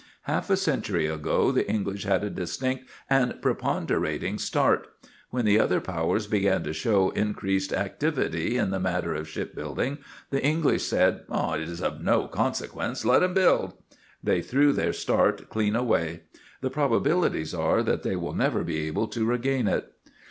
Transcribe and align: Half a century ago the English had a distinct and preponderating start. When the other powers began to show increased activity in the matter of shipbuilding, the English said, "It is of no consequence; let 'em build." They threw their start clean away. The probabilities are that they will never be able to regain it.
Half 0.23 0.49
a 0.49 0.57
century 0.57 1.05
ago 1.05 1.51
the 1.51 1.69
English 1.69 2.05
had 2.05 2.23
a 2.23 2.31
distinct 2.31 2.85
and 3.07 3.39
preponderating 3.39 4.39
start. 4.39 4.87
When 5.29 5.45
the 5.45 5.59
other 5.59 5.79
powers 5.79 6.25
began 6.25 6.63
to 6.63 6.73
show 6.73 7.11
increased 7.11 7.71
activity 7.71 8.57
in 8.57 8.71
the 8.71 8.79
matter 8.79 9.13
of 9.13 9.29
shipbuilding, 9.29 9.99
the 10.31 10.43
English 10.43 10.85
said, 10.85 11.25
"It 11.29 11.69
is 11.69 11.83
of 11.83 12.01
no 12.01 12.27
consequence; 12.27 13.05
let 13.05 13.21
'em 13.21 13.35
build." 13.35 13.75
They 14.23 14.41
threw 14.41 14.73
their 14.73 14.91
start 14.91 15.49
clean 15.51 15.75
away. 15.75 16.21
The 16.61 16.71
probabilities 16.71 17.53
are 17.53 17.83
that 17.83 18.01
they 18.01 18.15
will 18.15 18.33
never 18.33 18.63
be 18.63 18.87
able 18.87 19.07
to 19.09 19.23
regain 19.23 19.67
it. 19.67 19.85